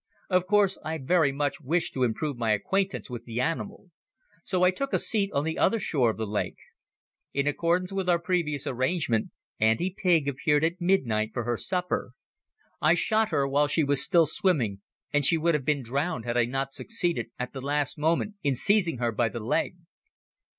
[0.31, 3.91] Of course I very much wished to improve my acquaintance with the animal.
[4.43, 6.57] So I took a seat on the other shore of the lake.
[7.35, 9.29] In accordance with our previous arrangement,
[9.59, 12.13] Auntie Pig appeared at midnight for her supper.
[12.81, 14.81] I shot her while she was still swimming
[15.13, 18.55] and she would have been drowned had I not succeeded at the last moment in
[18.55, 19.75] seizing her by the leg.